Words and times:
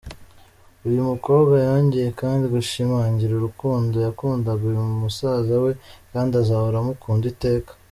Uyu 0.87 1.01
mukobwa 1.11 1.55
yongeye 1.67 2.09
kandi 2.21 2.43
gushimangira 2.55 3.31
urukundo 3.35 3.95
yakundaga 4.05 4.63
uyu 4.71 4.81
musaza 5.01 5.53
we 5.63 5.71
kandi 6.11 6.31
azahora 6.41 6.75
amukunda 6.79 7.25
iteka. 7.33 7.71